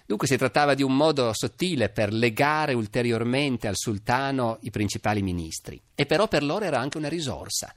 Dunque 0.05 0.27
si 0.27 0.37
trattava 0.37 0.75
di 0.75 0.83
un 0.83 0.95
modo 0.95 1.31
sottile 1.33 1.89
per 1.89 2.13
legare 2.13 2.75
ulteriormente 2.75 3.69
al 3.69 3.77
sultano 3.77 4.59
i 4.61 4.71
principali 4.71 5.23
ministri, 5.23 5.81
e 5.95 6.05
però 6.05 6.29
per 6.29 6.43
loro 6.43 6.67
era 6.67 6.79
anche 6.79 6.99
una 6.99 7.09
risorsa. 7.09 7.75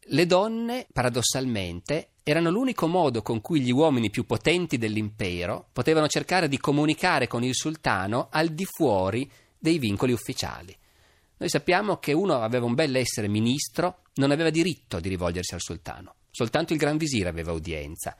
Le 0.00 0.26
donne, 0.26 0.88
paradossalmente, 0.92 2.08
erano 2.24 2.50
l'unico 2.50 2.88
modo 2.88 3.22
con 3.22 3.40
cui 3.40 3.60
gli 3.60 3.70
uomini 3.70 4.10
più 4.10 4.26
potenti 4.26 4.78
dell'impero 4.78 5.68
potevano 5.72 6.08
cercare 6.08 6.48
di 6.48 6.58
comunicare 6.58 7.28
con 7.28 7.44
il 7.44 7.54
sultano 7.54 8.26
al 8.32 8.48
di 8.48 8.64
fuori 8.64 9.30
dei 9.56 9.78
vincoli 9.78 10.10
ufficiali. 10.10 10.76
Noi 11.40 11.48
sappiamo 11.48 11.96
che 11.96 12.12
uno 12.12 12.42
aveva 12.42 12.66
un 12.66 12.74
bel 12.74 12.94
essere 12.96 13.26
ministro, 13.26 14.02
non 14.16 14.30
aveva 14.30 14.50
diritto 14.50 15.00
di 15.00 15.08
rivolgersi 15.08 15.54
al 15.54 15.62
sultano, 15.62 16.16
soltanto 16.30 16.74
il 16.74 16.78
gran 16.78 16.98
visir 16.98 17.26
aveva 17.26 17.52
udienza. 17.52 18.14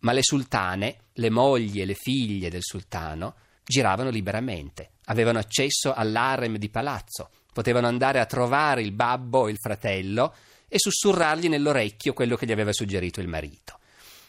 Ma 0.00 0.10
le 0.10 0.24
sultane, 0.24 0.96
le 1.12 1.30
mogli 1.30 1.80
e 1.80 1.84
le 1.84 1.94
figlie 1.94 2.50
del 2.50 2.64
sultano, 2.64 3.36
giravano 3.64 4.10
liberamente, 4.10 4.94
avevano 5.04 5.38
accesso 5.38 5.94
all'arem 5.94 6.56
di 6.56 6.68
palazzo, 6.68 7.30
potevano 7.52 7.86
andare 7.86 8.18
a 8.18 8.26
trovare 8.26 8.82
il 8.82 8.90
babbo 8.90 9.42
o 9.42 9.48
il 9.48 9.58
fratello 9.58 10.34
e 10.66 10.80
sussurrargli 10.80 11.48
nell'orecchio 11.48 12.14
quello 12.14 12.34
che 12.34 12.46
gli 12.46 12.52
aveva 12.52 12.72
suggerito 12.72 13.20
il 13.20 13.28
marito. 13.28 13.78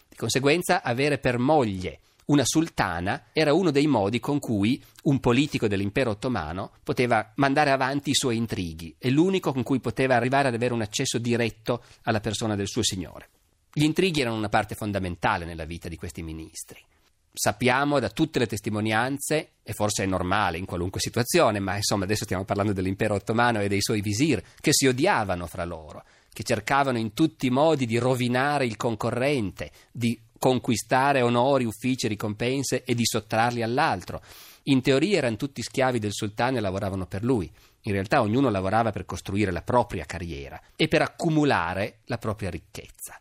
Di 0.07 0.15
conseguenza, 0.15 0.83
avere 0.83 1.17
per 1.17 1.39
moglie 1.39 2.01
una 2.27 2.43
sultana 2.45 3.25
era 3.31 3.53
uno 3.53 3.71
dei 3.71 3.87
modi 3.87 4.19
con 4.19 4.39
cui 4.39 4.83
un 5.03 5.19
politico 5.19 5.67
dell'impero 5.67 6.11
ottomano 6.11 6.71
poteva 6.83 7.31
mandare 7.35 7.71
avanti 7.71 8.09
i 8.09 8.15
suoi 8.15 8.37
intrighi 8.37 8.95
e 8.97 9.09
l'unico 9.09 9.53
con 9.53 9.63
cui 9.63 9.79
poteva 9.79 10.15
arrivare 10.15 10.49
ad 10.49 10.53
avere 10.53 10.73
un 10.73 10.81
accesso 10.81 11.17
diretto 11.19 11.83
alla 12.03 12.19
persona 12.19 12.55
del 12.55 12.67
suo 12.67 12.83
signore. 12.83 13.29
Gli 13.71 13.83
intrighi 13.83 14.21
erano 14.21 14.35
una 14.35 14.49
parte 14.49 14.75
fondamentale 14.75 15.45
nella 15.45 15.65
vita 15.65 15.87
di 15.87 15.95
questi 15.95 16.23
ministri. 16.23 16.83
Sappiamo 17.31 17.99
da 17.99 18.09
tutte 18.09 18.39
le 18.39 18.47
testimonianze, 18.47 19.51
e 19.61 19.73
forse 19.73 20.03
è 20.03 20.07
normale 20.07 20.57
in 20.57 20.65
qualunque 20.65 20.99
situazione, 20.99 21.59
ma 21.59 21.75
insomma 21.75 22.05
adesso 22.05 22.23
stiamo 22.23 22.45
parlando 22.45 22.73
dell'impero 22.73 23.13
ottomano 23.13 23.61
e 23.61 23.67
dei 23.67 23.81
suoi 23.81 24.01
visir, 24.01 24.41
che 24.59 24.73
si 24.73 24.87
odiavano 24.87 25.45
fra 25.45 25.63
loro, 25.63 26.03
che 26.33 26.41
cercavano 26.41 26.97
in 26.97 27.13
tutti 27.13 27.45
i 27.45 27.51
modi 27.51 27.85
di 27.85 27.99
rovinare 27.99 28.65
il 28.65 28.75
concorrente, 28.75 29.71
di 29.91 30.19
conquistare 30.39 31.21
onori, 31.21 31.65
uffici, 31.65 32.07
ricompense 32.07 32.83
e 32.83 32.95
di 32.95 33.05
sottrarli 33.05 33.61
all'altro. 33.61 34.21
In 34.63 34.81
teoria 34.81 35.17
erano 35.17 35.37
tutti 35.37 35.61
schiavi 35.61 35.99
del 35.99 36.13
sultano 36.13 36.57
e 36.57 36.59
lavoravano 36.59 37.05
per 37.05 37.23
lui. 37.23 37.49
In 37.81 37.93
realtà 37.93 38.21
ognuno 38.21 38.49
lavorava 38.49 38.91
per 38.91 39.05
costruire 39.05 39.51
la 39.51 39.61
propria 39.61 40.05
carriera 40.05 40.61
e 40.75 40.87
per 40.87 41.01
accumulare 41.01 41.99
la 42.05 42.17
propria 42.17 42.49
ricchezza. 42.49 43.19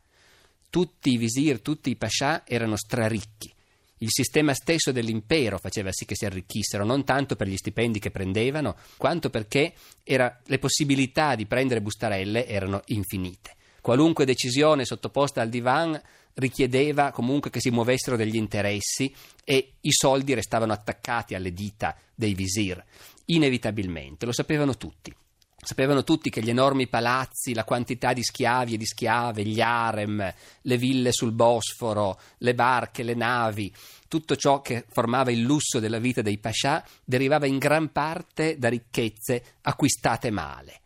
Tutti 0.68 1.12
i 1.12 1.16
visir, 1.16 1.60
tutti 1.60 1.90
i 1.90 1.96
pascià 1.96 2.42
erano 2.44 2.76
straricchi. 2.76 3.54
Il 3.98 4.10
sistema 4.10 4.52
stesso 4.52 4.92
dell'impero 4.92 5.56
faceva 5.56 5.90
sì 5.90 6.04
che 6.04 6.14
si 6.14 6.26
arricchissero, 6.26 6.84
non 6.84 7.04
tanto 7.04 7.34
per 7.34 7.48
gli 7.48 7.56
stipendi 7.56 7.98
che 7.98 8.10
prendevano, 8.10 8.76
quanto 8.98 9.30
perché 9.30 9.72
era, 10.02 10.38
le 10.44 10.58
possibilità 10.58 11.34
di 11.34 11.46
prendere 11.46 11.80
bustarelle 11.80 12.46
erano 12.46 12.82
infinite. 12.86 13.54
Qualunque 13.80 14.26
decisione 14.26 14.84
sottoposta 14.84 15.40
al 15.40 15.48
divan 15.48 15.98
richiedeva 16.36 17.10
comunque 17.10 17.50
che 17.50 17.60
si 17.60 17.70
muovessero 17.70 18.16
degli 18.16 18.36
interessi 18.36 19.14
e 19.44 19.74
i 19.80 19.92
soldi 19.92 20.34
restavano 20.34 20.72
attaccati 20.72 21.34
alle 21.34 21.52
dita 21.52 21.96
dei 22.14 22.34
visir, 22.34 22.82
inevitabilmente, 23.26 24.26
lo 24.26 24.32
sapevano 24.32 24.76
tutti. 24.76 25.14
Sapevano 25.58 26.04
tutti 26.04 26.30
che 26.30 26.42
gli 26.42 26.50
enormi 26.50 26.86
palazzi, 26.86 27.54
la 27.54 27.64
quantità 27.64 28.12
di 28.12 28.22
schiavi 28.22 28.74
e 28.74 28.76
di 28.76 28.84
schiave, 28.84 29.42
gli 29.42 29.60
harem, 29.60 30.32
le 30.60 30.76
ville 30.76 31.10
sul 31.10 31.32
Bosforo, 31.32 32.20
le 32.38 32.54
barche, 32.54 33.02
le 33.02 33.14
navi, 33.14 33.72
tutto 34.06 34.36
ciò 34.36 34.60
che 34.60 34.84
formava 34.88 35.32
il 35.32 35.40
lusso 35.40 35.80
della 35.80 35.98
vita 35.98 36.22
dei 36.22 36.38
pascià 36.38 36.84
derivava 37.02 37.46
in 37.46 37.58
gran 37.58 37.90
parte 37.90 38.58
da 38.58 38.68
ricchezze 38.68 39.42
acquistate 39.62 40.30
male. 40.30 40.82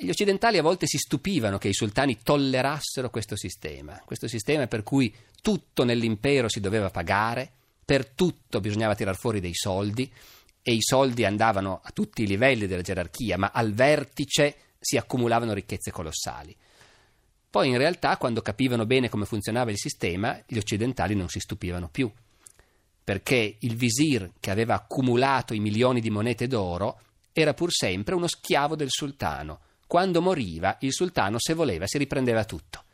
Gli 0.00 0.10
occidentali 0.10 0.58
a 0.58 0.62
volte 0.62 0.86
si 0.86 0.96
stupivano 0.96 1.58
che 1.58 1.66
i 1.66 1.74
sultani 1.74 2.18
tollerassero 2.22 3.10
questo 3.10 3.36
sistema, 3.36 4.00
questo 4.04 4.28
sistema 4.28 4.68
per 4.68 4.84
cui 4.84 5.12
tutto 5.42 5.82
nell'impero 5.82 6.48
si 6.48 6.60
doveva 6.60 6.88
pagare, 6.88 7.50
per 7.84 8.06
tutto 8.10 8.60
bisognava 8.60 8.94
tirar 8.94 9.16
fuori 9.16 9.40
dei 9.40 9.54
soldi, 9.54 10.08
e 10.62 10.72
i 10.72 10.82
soldi 10.82 11.24
andavano 11.24 11.80
a 11.82 11.90
tutti 11.90 12.22
i 12.22 12.28
livelli 12.28 12.68
della 12.68 12.82
gerarchia, 12.82 13.36
ma 13.38 13.50
al 13.52 13.72
vertice 13.72 14.54
si 14.78 14.96
accumulavano 14.96 15.52
ricchezze 15.52 15.90
colossali. 15.90 16.54
Poi 17.50 17.68
in 17.68 17.78
realtà, 17.78 18.18
quando 18.18 18.40
capivano 18.40 18.86
bene 18.86 19.08
come 19.08 19.24
funzionava 19.24 19.72
il 19.72 19.78
sistema, 19.78 20.40
gli 20.46 20.58
occidentali 20.58 21.16
non 21.16 21.28
si 21.28 21.40
stupivano 21.40 21.88
più, 21.88 22.08
perché 23.02 23.56
il 23.58 23.74
visir 23.74 24.30
che 24.38 24.52
aveva 24.52 24.74
accumulato 24.74 25.54
i 25.54 25.60
milioni 25.60 26.00
di 26.00 26.10
monete 26.10 26.46
d'oro 26.46 27.00
era 27.32 27.52
pur 27.52 27.72
sempre 27.72 28.14
uno 28.14 28.28
schiavo 28.28 28.76
del 28.76 28.90
sultano. 28.90 29.60
Quando 29.88 30.20
moriva, 30.20 30.76
il 30.80 30.92
sultano, 30.92 31.38
se 31.38 31.54
voleva, 31.54 31.86
si 31.86 31.96
riprendeva 31.96 32.44
tutto. 32.44 32.84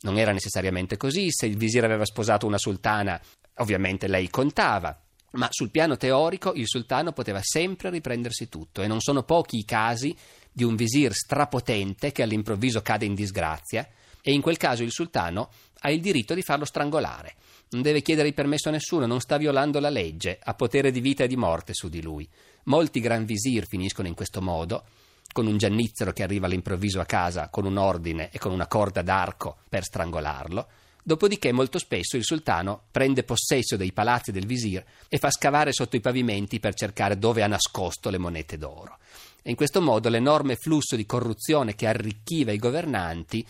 Non 0.00 0.16
era 0.16 0.32
necessariamente 0.32 0.96
così, 0.96 1.26
se 1.30 1.44
il 1.44 1.58
visir 1.58 1.84
aveva 1.84 2.06
sposato 2.06 2.46
una 2.46 2.56
sultana, 2.56 3.20
ovviamente 3.56 4.08
lei 4.08 4.30
contava, 4.30 4.98
ma 5.32 5.48
sul 5.50 5.70
piano 5.70 5.98
teorico 5.98 6.54
il 6.54 6.66
sultano 6.66 7.12
poteva 7.12 7.40
sempre 7.42 7.90
riprendersi 7.90 8.48
tutto 8.48 8.80
e 8.80 8.86
non 8.86 9.00
sono 9.00 9.24
pochi 9.24 9.58
i 9.58 9.66
casi 9.66 10.16
di 10.50 10.64
un 10.64 10.74
visir 10.74 11.12
strapotente 11.12 12.12
che 12.12 12.22
all'improvviso 12.22 12.80
cade 12.80 13.04
in 13.04 13.14
disgrazia 13.14 13.86
e 14.22 14.32
in 14.32 14.40
quel 14.40 14.56
caso 14.56 14.82
il 14.82 14.90
sultano 14.90 15.50
ha 15.80 15.90
il 15.90 16.00
diritto 16.00 16.32
di 16.32 16.40
farlo 16.40 16.64
strangolare. 16.64 17.34
Non 17.72 17.82
deve 17.82 18.00
chiedere 18.00 18.28
il 18.28 18.34
permesso 18.34 18.70
a 18.70 18.72
nessuno, 18.72 19.04
non 19.04 19.20
sta 19.20 19.36
violando 19.36 19.80
la 19.80 19.90
legge, 19.90 20.38
ha 20.42 20.54
potere 20.54 20.90
di 20.90 21.00
vita 21.00 21.24
e 21.24 21.28
di 21.28 21.36
morte 21.36 21.74
su 21.74 21.90
di 21.90 22.00
lui. 22.00 22.26
Molti 22.64 23.00
gran 23.00 23.26
visir 23.26 23.66
finiscono 23.66 24.08
in 24.08 24.14
questo 24.14 24.40
modo, 24.40 24.84
con 25.32 25.46
un 25.46 25.58
giannizzero 25.58 26.12
che 26.12 26.22
arriva 26.22 26.46
all'improvviso 26.46 27.00
a 27.00 27.04
casa 27.04 27.48
con 27.48 27.64
un 27.64 27.76
ordine 27.76 28.30
e 28.30 28.38
con 28.38 28.52
una 28.52 28.66
corda 28.66 29.02
d'arco 29.02 29.58
per 29.68 29.84
strangolarlo, 29.84 30.66
Dopodiché 31.08 31.52
molto 31.52 31.78
spesso 31.78 32.18
il 32.18 32.24
sultano 32.24 32.82
prende 32.90 33.22
possesso 33.22 33.78
dei 33.78 33.92
palazzi 33.92 34.30
del 34.30 34.44
visir 34.44 34.84
e 35.08 35.16
fa 35.16 35.30
scavare 35.30 35.72
sotto 35.72 35.96
i 35.96 36.02
pavimenti 36.02 36.60
per 36.60 36.74
cercare 36.74 37.16
dove 37.16 37.42
ha 37.42 37.46
nascosto 37.46 38.10
le 38.10 38.18
monete 38.18 38.58
d'oro. 38.58 38.98
E 39.42 39.48
in 39.48 39.56
questo 39.56 39.80
modo 39.80 40.10
l'enorme 40.10 40.56
flusso 40.56 40.96
di 40.96 41.06
corruzione 41.06 41.74
che 41.74 41.86
arricchiva 41.86 42.52
i 42.52 42.58
governanti, 42.58 43.42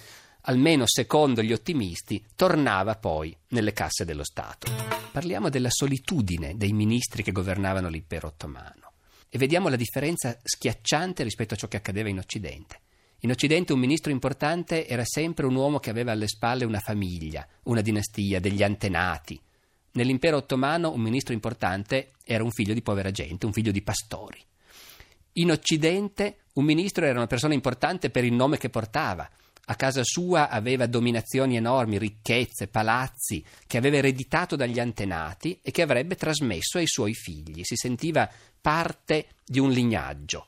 almeno 0.42 0.84
secondo 0.86 1.42
gli 1.42 1.52
ottimisti, 1.52 2.24
tornava 2.36 2.94
poi 2.94 3.36
nelle 3.48 3.72
casse 3.72 4.04
dello 4.04 4.22
Stato. 4.22 4.70
Parliamo 5.10 5.48
della 5.48 5.68
solitudine 5.68 6.56
dei 6.56 6.72
ministri 6.72 7.24
che 7.24 7.32
governavano 7.32 7.88
l'impero 7.88 8.28
ottomano 8.28 8.87
e 9.28 9.38
vediamo 9.38 9.68
la 9.68 9.76
differenza 9.76 10.38
schiacciante 10.42 11.22
rispetto 11.22 11.54
a 11.54 11.56
ciò 11.56 11.68
che 11.68 11.76
accadeva 11.76 12.08
in 12.08 12.18
Occidente. 12.18 12.80
In 13.20 13.30
Occidente 13.30 13.72
un 13.72 13.80
ministro 13.80 14.12
importante 14.12 14.86
era 14.86 15.04
sempre 15.04 15.46
un 15.46 15.54
uomo 15.56 15.80
che 15.80 15.90
aveva 15.90 16.12
alle 16.12 16.28
spalle 16.28 16.64
una 16.64 16.78
famiglia, 16.78 17.46
una 17.64 17.80
dinastia, 17.80 18.38
degli 18.38 18.62
antenati. 18.62 19.40
Nell'impero 19.92 20.36
ottomano 20.36 20.92
un 20.92 21.00
ministro 21.00 21.34
importante 21.34 22.12
era 22.24 22.44
un 22.44 22.52
figlio 22.52 22.74
di 22.74 22.82
povera 22.82 23.10
gente, 23.10 23.46
un 23.46 23.52
figlio 23.52 23.72
di 23.72 23.82
pastori. 23.82 24.40
In 25.32 25.50
Occidente 25.50 26.38
un 26.54 26.64
ministro 26.64 27.04
era 27.04 27.18
una 27.18 27.26
persona 27.26 27.54
importante 27.54 28.10
per 28.10 28.24
il 28.24 28.32
nome 28.32 28.56
che 28.56 28.70
portava. 28.70 29.28
A 29.70 29.74
casa 29.74 30.02
sua 30.02 30.48
aveva 30.48 30.86
dominazioni 30.86 31.56
enormi, 31.56 31.98
ricchezze, 31.98 32.68
palazzi, 32.68 33.44
che 33.66 33.76
aveva 33.76 33.98
ereditato 33.98 34.56
dagli 34.56 34.80
antenati 34.80 35.58
e 35.62 35.70
che 35.70 35.82
avrebbe 35.82 36.16
trasmesso 36.16 36.78
ai 36.78 36.86
suoi 36.86 37.12
figli. 37.12 37.60
Si 37.64 37.76
sentiva 37.76 38.30
parte 38.60 39.28
di 39.44 39.58
un 39.58 39.70
lignaggio. 39.70 40.46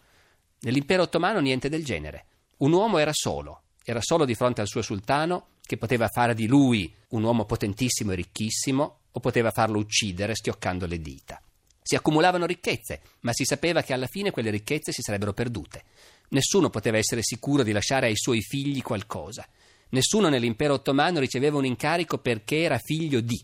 Nell'impero 0.60 1.02
ottomano 1.02 1.38
niente 1.40 1.68
del 1.68 1.84
genere. 1.84 2.24
Un 2.58 2.72
uomo 2.72 2.96
era 2.96 3.12
solo, 3.12 3.64
era 3.84 4.00
solo 4.00 4.24
di 4.24 4.34
fronte 4.34 4.62
al 4.62 4.68
suo 4.68 4.80
sultano 4.80 5.48
che 5.60 5.76
poteva 5.76 6.08
fare 6.08 6.34
di 6.34 6.46
lui 6.46 6.92
un 7.08 7.22
uomo 7.22 7.44
potentissimo 7.44 8.12
e 8.12 8.16
ricchissimo 8.16 8.98
o 9.12 9.20
poteva 9.20 9.50
farlo 9.50 9.78
uccidere 9.78 10.34
schioccando 10.34 10.86
le 10.86 10.98
dita. 10.98 11.42
Si 11.82 11.94
accumulavano 11.94 12.46
ricchezze, 12.46 13.00
ma 13.20 13.32
si 13.32 13.44
sapeva 13.44 13.82
che 13.82 13.92
alla 13.92 14.06
fine 14.06 14.30
quelle 14.30 14.50
ricchezze 14.50 14.92
si 14.92 15.02
sarebbero 15.02 15.32
perdute. 15.32 15.84
Nessuno 16.28 16.70
poteva 16.70 16.98
essere 16.98 17.22
sicuro 17.22 17.62
di 17.62 17.72
lasciare 17.72 18.06
ai 18.06 18.16
suoi 18.16 18.40
figli 18.42 18.82
qualcosa. 18.82 19.46
Nessuno 19.90 20.28
nell'impero 20.28 20.74
ottomano 20.74 21.18
riceveva 21.18 21.58
un 21.58 21.64
incarico 21.64 22.18
perché 22.18 22.62
era 22.62 22.78
figlio 22.78 23.20
di. 23.20 23.42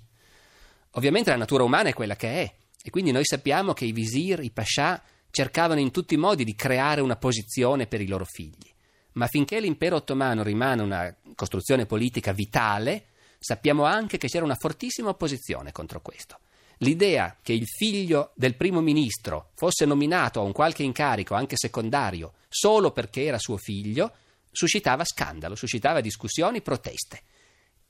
Ovviamente 0.92 1.30
la 1.30 1.36
natura 1.36 1.64
umana 1.64 1.88
è 1.88 1.94
quella 1.94 2.16
che 2.16 2.42
è, 2.42 2.54
e 2.82 2.90
quindi 2.90 3.10
noi 3.10 3.24
sappiamo 3.24 3.72
che 3.72 3.84
i 3.84 3.92
visir, 3.92 4.40
i 4.42 4.52
pascià, 4.52 5.02
cercavano 5.30 5.80
in 5.80 5.90
tutti 5.90 6.14
i 6.14 6.18
modi 6.18 6.44
di 6.44 6.54
creare 6.54 7.00
una 7.00 7.16
posizione 7.16 7.86
per 7.86 8.00
i 8.00 8.06
loro 8.06 8.24
figli 8.24 8.74
ma 9.16 9.26
finché 9.26 9.60
l'impero 9.60 9.96
ottomano 9.96 10.42
rimane 10.42 10.82
una 10.82 11.14
costruzione 11.34 11.86
politica 11.86 12.32
vitale, 12.32 13.06
sappiamo 13.38 13.84
anche 13.84 14.18
che 14.18 14.28
c'era 14.28 14.44
una 14.44 14.56
fortissima 14.56 15.08
opposizione 15.08 15.72
contro 15.72 16.00
questo. 16.00 16.38
L'idea 16.78 17.38
che 17.42 17.52
il 17.52 17.66
figlio 17.66 18.32
del 18.34 18.54
primo 18.54 18.80
ministro 18.80 19.50
fosse 19.54 19.86
nominato 19.86 20.40
a 20.40 20.42
un 20.42 20.52
qualche 20.52 20.82
incarico, 20.82 21.34
anche 21.34 21.56
secondario, 21.56 22.34
solo 22.48 22.90
perché 22.90 23.24
era 23.24 23.38
suo 23.38 23.56
figlio, 23.56 24.12
suscitava 24.50 25.04
scandalo, 25.04 25.54
suscitava 25.54 26.00
discussioni, 26.00 26.60
proteste. 26.60 27.22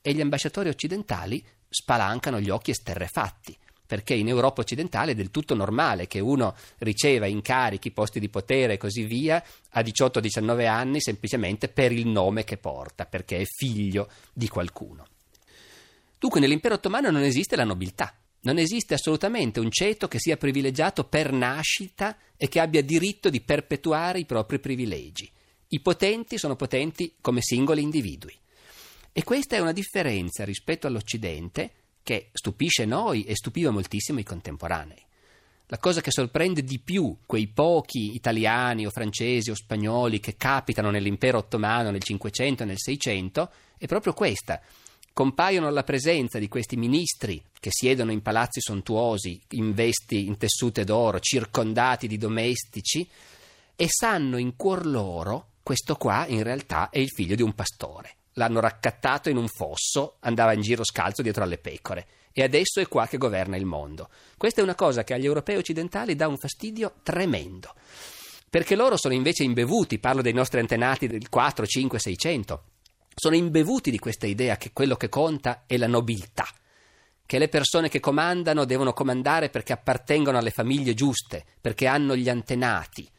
E 0.00 0.12
gli 0.12 0.21
ambasciatori 0.21 0.69
occidentali 0.69 1.45
spalancano 1.69 2.40
gli 2.40 2.50
occhi 2.50 2.71
esterrefatti 2.71 3.57
perché 3.87 4.14
in 4.14 4.28
Europa 4.28 4.62
occidentale 4.62 5.12
è 5.12 5.14
del 5.14 5.31
tutto 5.31 5.55
normale 5.55 6.09
che 6.09 6.19
uno 6.19 6.55
riceva 6.78 7.26
incarichi, 7.26 7.93
posti 7.93 8.19
di 8.19 8.28
potere 8.28 8.75
e 8.75 8.78
così 8.78 9.05
via 9.05 9.43
a 9.71 9.81
18-19 9.81 10.66
anni 10.66 11.00
semplicemente 11.00 11.69
per 11.69 11.93
il 11.93 12.09
nome 12.09 12.43
che 12.45 12.57
porta, 12.57 13.07
perché 13.07 13.38
è 13.38 13.45
figlio 13.45 14.11
di 14.33 14.49
qualcuno. 14.49 15.07
Dunque 16.19 16.40
nell'impero 16.40 16.75
ottomano 16.75 17.11
non 17.11 17.23
esiste 17.23 17.55
la 17.55 17.64
nobiltà, 17.64 18.12
non 18.47 18.59
esiste 18.59 18.95
assolutamente 18.95 19.59
un 19.59 19.73
ceto 19.73 20.07
che 20.07 20.21
sia 20.21 20.37
privilegiato 20.37 21.03
per 21.03 21.33
nascita 21.33 22.17
e 22.37 22.47
che 22.47 22.61
abbia 22.61 22.81
diritto 22.81 23.29
di 23.29 23.41
perpetuare 23.41 24.21
i 24.21 24.25
propri 24.25 24.61
privilegi. 24.61 25.29
I 25.69 25.81
potenti 25.81 26.38
sono 26.38 26.55
potenti 26.55 27.15
come 27.21 27.41
singoli 27.43 27.83
individui. 27.83 28.35
E 29.12 29.25
questa 29.25 29.57
è 29.57 29.59
una 29.59 29.73
differenza 29.73 30.45
rispetto 30.45 30.87
all'Occidente 30.87 31.73
che 32.05 32.29
stupisce 32.33 32.85
noi 32.85 33.25
e 33.25 33.35
stupiva 33.35 33.73
moltissimo 33.73 34.21
i 34.21 34.25
contemporanei. 34.25 35.03
La 35.67 35.79
cosa 35.79 36.00
che 36.00 36.12
sorprende 36.12 36.62
di 36.62 36.79
più 36.79 37.17
quei 37.26 37.49
pochi 37.49 38.15
italiani 38.15 38.87
o 38.87 38.91
francesi 38.91 39.50
o 39.50 39.57
spagnoli 39.57 40.21
che 40.21 40.37
capitano 40.37 40.91
nell'impero 40.91 41.38
ottomano 41.38 41.91
nel 41.91 42.05
Cinquecento 42.05 42.62
e 42.62 42.67
nel 42.67 42.79
Seicento 42.79 43.50
è 43.76 43.87
proprio 43.87 44.12
questa, 44.12 44.62
compaiono 45.16 45.66
alla 45.66 45.82
presenza 45.82 46.38
di 46.38 46.46
questi 46.46 46.76
ministri 46.76 47.42
che 47.58 47.70
siedono 47.73 48.12
in 48.12 48.20
palazzi 48.20 48.61
sontuosi, 48.61 49.40
in 49.52 49.73
vesti 49.73 50.26
in 50.26 50.37
tessute 50.37 50.85
d'oro, 50.85 51.20
circondati 51.20 52.06
di 52.06 52.18
domestici, 52.18 53.08
e 53.75 53.87
sanno 53.88 54.37
in 54.37 54.56
cuor 54.56 54.85
loro, 54.85 55.52
questo 55.62 55.94
qua 55.96 56.26
in 56.26 56.42
realtà 56.42 56.90
è 56.90 56.99
il 56.99 57.08
figlio 57.08 57.35
di 57.35 57.40
un 57.40 57.54
pastore. 57.54 58.16
L'hanno 58.35 58.61
raccattato 58.61 59.30
in 59.30 59.38
un 59.38 59.49
fosso, 59.49 60.16
andava 60.20 60.52
in 60.52 60.61
giro 60.61 60.85
scalzo 60.85 61.23
dietro 61.23 61.44
alle 61.44 61.56
pecore 61.56 62.06
e 62.30 62.42
adesso 62.42 62.80
è 62.80 62.87
qua 62.87 63.06
che 63.06 63.16
governa 63.16 63.56
il 63.56 63.64
mondo. 63.64 64.11
Questa 64.37 64.61
è 64.61 64.64
una 64.64 64.75
cosa 64.75 65.02
che 65.02 65.14
agli 65.14 65.25
europei 65.25 65.56
occidentali 65.56 66.14
dà 66.14 66.28
un 66.28 66.37
fastidio 66.37 66.96
tremendo, 67.02 67.73
perché 68.50 68.76
loro 68.76 68.99
sono 68.99 69.14
invece 69.14 69.44
imbevuti, 69.44 69.99
parlo 69.99 70.20
dei 70.20 70.35
nostri 70.35 70.61
antenati 70.61 71.06
del 71.06 71.30
4, 71.30 71.64
5, 71.64 71.99
600, 71.99 72.64
sono 73.18 73.35
imbevuti 73.35 73.90
di 73.90 73.99
questa 73.99 74.26
idea 74.26 74.56
che 74.56 74.73
quello 74.73 74.94
che 74.96 75.08
conta 75.08 75.64
è 75.66 75.76
la 75.76 75.87
nobiltà, 75.87 76.46
che 77.25 77.38
le 77.38 77.49
persone 77.49 77.88
che 77.88 77.99
comandano 77.99 78.64
devono 78.64 78.92
comandare 78.92 79.49
perché 79.49 79.73
appartengono 79.73 80.38
alle 80.38 80.50
famiglie 80.50 80.94
giuste, 80.94 81.44
perché 81.61 81.87
hanno 81.87 82.14
gli 82.14 82.28
antenati. 82.28 83.11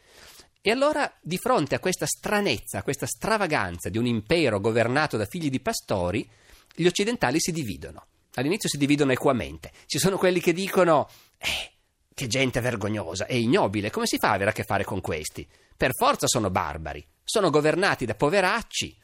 E 0.62 0.72
allora, 0.72 1.12
di 1.22 1.38
fronte 1.38 1.76
a 1.76 1.80
questa 1.80 2.06
stranezza, 2.06 2.80
a 2.80 2.84
questa 2.84 3.06
stravaganza 3.06 3.90
di 3.90 3.98
un 3.98 4.06
impero 4.06 4.60
governato 4.60 5.18
da 5.18 5.26
figli 5.26 5.50
di 5.50 5.60
pastori, 5.60 6.30
gli 6.74 6.86
occidentali 6.86 7.40
si 7.40 7.52
dividono 7.52 8.06
all'inizio 8.40 8.70
si 8.70 8.78
dividono 8.78 9.12
equamente. 9.12 9.72
Ci 9.86 10.00
sono 10.00 10.18
quelli 10.18 10.40
che 10.40 10.54
dicono: 10.54 11.10
Eh, 11.38 11.72
che 12.14 12.28
gente 12.28 12.60
vergognosa 12.62 13.26
e 13.26 13.38
ignobile, 13.38 13.92
come 13.92 14.08
si 14.08 14.18
fa 14.18 14.30
ad 14.30 14.36
avere 14.36 14.52
a 14.52 14.54
che 14.54 14.64
fare 14.64 14.84
con 14.84 15.02
questi? 15.02 15.48
Per 15.76 15.92
forza 15.94 16.28
sono 16.28 16.50
barbari, 16.50 17.06
sono 17.24 17.50
governati 17.50 18.06
da 18.06 18.16
poveracci. 18.16 18.98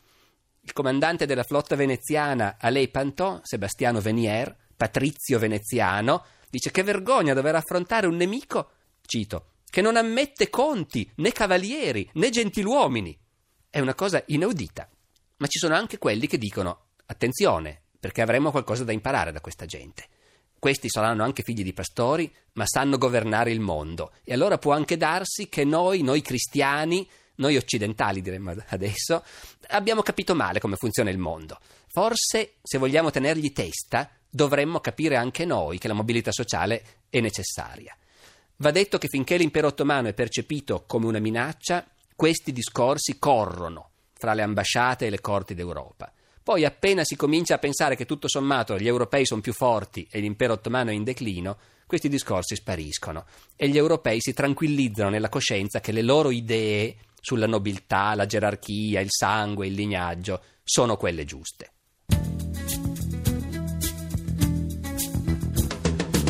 Il 0.66 0.72
comandante 0.72 1.26
della 1.26 1.44
flotta 1.44 1.76
veneziana, 1.76 2.56
Alei 2.58 2.88
Panton, 2.88 3.42
Sebastiano 3.44 4.00
Venier, 4.00 4.56
patrizio 4.78 5.38
veneziano, 5.38 6.24
dice 6.50 6.72
che 6.72 6.84
vergogna 6.84 7.34
dover 7.34 7.56
affrontare 7.56 8.08
un 8.08 8.16
nemico, 8.16 8.72
cito, 9.06 9.56
che 9.70 9.82
non 9.82 9.98
ammette 9.98 10.50
conti, 10.50 11.12
né 11.16 11.34
cavalieri, 11.34 12.10
né 12.14 12.30
gentiluomini. 12.30 13.20
È 13.70 13.82
una 13.82 13.94
cosa 13.94 14.24
inaudita. 14.28 14.90
Ma 15.38 15.48
ci 15.48 15.60
sono 15.60 15.76
anche 15.76 15.98
quelli 15.98 16.28
che 16.28 16.38
dicono: 16.38 16.92
attenzione, 17.08 17.82
perché 18.00 18.22
avremo 18.22 18.50
qualcosa 18.50 18.86
da 18.86 18.94
imparare 18.94 19.34
da 19.34 19.42
questa 19.42 19.66
gente. 19.66 20.08
Questi 20.58 20.88
saranno 20.90 21.26
anche 21.26 21.44
figli 21.44 21.62
di 21.62 21.74
pastori, 21.74 22.34
ma 22.54 22.66
sanno 22.66 22.98
governare 22.98 23.52
il 23.52 23.60
mondo. 23.60 24.14
E 24.24 24.32
allora 24.32 24.58
può 24.58 24.72
anche 24.72 24.96
darsi 24.96 25.50
che 25.50 25.66
noi, 25.66 26.04
noi 26.04 26.22
cristiani, 26.22 27.06
noi 27.36 27.58
occidentali 27.58 28.22
diremmo 28.22 28.54
adesso, 28.68 29.24
abbiamo 29.70 30.02
capito 30.02 30.36
male 30.36 30.60
come 30.60 30.76
funziona 30.76 31.10
il 31.10 31.18
mondo. 31.18 31.60
Forse, 31.88 32.56
se 32.62 32.78
vogliamo 32.78 33.12
tenergli 33.12 33.52
testa, 33.52 34.10
dovremmo 34.30 34.80
capire 34.80 35.16
anche 35.16 35.46
noi 35.46 35.78
che 35.78 35.88
la 35.88 35.94
mobilità 35.94 36.32
sociale 36.32 36.84
è 37.10 37.20
necessaria. 37.20 37.96
Va 38.58 38.72
detto 38.72 38.98
che 38.98 39.08
finché 39.08 39.38
l'impero 39.38 39.68
ottomano 39.68 40.08
è 40.08 40.14
percepito 40.14 40.84
come 40.86 41.06
una 41.06 41.20
minaccia, 41.20 41.86
questi 42.16 42.52
discorsi 42.52 43.18
corrono 43.20 43.90
fra 44.14 44.34
le 44.34 44.42
ambasciate 44.42 45.08
e 45.08 45.10
le 45.10 45.22
corti 45.22 45.54
d'Europa. 45.54 46.12
Poi 46.44 46.66
appena 46.66 47.04
si 47.04 47.16
comincia 47.16 47.56
a 47.56 47.60
pensare 47.60 47.96
che 47.96 48.06
tutto 48.06 48.28
sommato 48.28 48.78
gli 48.78 48.88
europei 48.88 49.26
sono 49.26 49.42
più 49.42 49.54
forti 49.54 50.08
e 50.12 50.20
l'impero 50.20 50.54
ottomano 50.54 50.92
è 50.92 50.94
in 50.94 51.04
declino, 51.04 51.58
questi 51.86 52.10
discorsi 52.10 52.56
spariscono 52.56 53.26
e 53.56 53.70
gli 53.70 53.78
europei 53.78 54.20
si 54.20 54.34
tranquillizzano 54.34 55.10
nella 55.10 55.30
coscienza 55.30 55.80
che 55.80 55.92
le 55.92 56.02
loro 56.02 56.32
idee 56.32 56.96
sulla 57.24 57.48
nobiltà, 57.48 58.14
la 58.16 58.26
gerarchia, 58.26 59.00
il 59.00 59.08
sangue, 59.10 59.66
il 59.66 59.74
lignaggio 59.74 60.42
sono 60.62 60.98
quelle 60.98 61.24
giuste. 61.24 61.72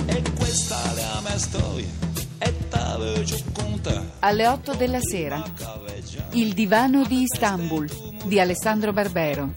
E 0.05 0.21
questa 0.37 0.91
è 0.91 0.95
la 0.95 1.21
mia 1.21 1.37
storia. 1.39 2.01
Alle 4.19 4.47
8 4.47 4.75
della 4.75 4.99
sera, 5.01 5.43
Il 6.31 6.53
divano 6.53 7.03
di 7.05 7.23
Istanbul 7.23 7.89
di 8.23 8.39
Alessandro 8.39 8.93
Barbero. 8.93 9.53